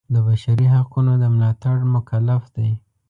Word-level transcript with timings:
د 0.13 0.15
بشري 0.27 0.67
حقونو 0.75 1.13
د 1.21 1.23
ملاتړ 1.33 1.75
مکلف 1.95 2.43
دی. 2.55 2.71